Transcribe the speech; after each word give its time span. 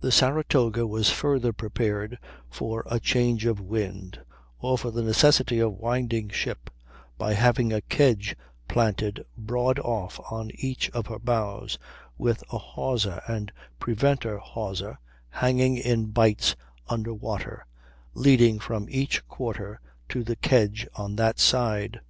The 0.00 0.08
_Saratoga 0.08 0.88
_was 0.88 1.08
further 1.08 1.52
prepared 1.52 2.18
for 2.50 2.84
a 2.90 2.98
change 2.98 3.46
of 3.46 3.60
wind, 3.60 4.18
or 4.58 4.76
for 4.76 4.90
the 4.90 5.04
necessity 5.04 5.60
of 5.60 5.74
winding 5.78 6.30
ship, 6.30 6.68
by 7.16 7.34
having 7.34 7.72
a 7.72 7.80
kedge 7.82 8.34
planted 8.66 9.24
broad 9.36 9.78
off 9.78 10.18
on 10.32 10.50
each 10.56 10.90
of 10.90 11.06
her 11.06 11.20
bows, 11.20 11.78
with 12.18 12.42
a 12.52 12.58
hawser 12.58 13.22
and 13.28 13.52
preventer 13.78 14.38
hawser 14.38 14.98
(hanging 15.28 15.76
in 15.76 16.06
bights 16.06 16.56
under 16.88 17.14
water) 17.14 17.64
leading 18.14 18.58
from 18.58 18.88
each 18.90 19.28
quarter 19.28 19.80
to 20.08 20.24
the 20.24 20.34
kedge 20.34 20.88
on 20.96 21.14
that 21.14 21.38
side. 21.38 22.00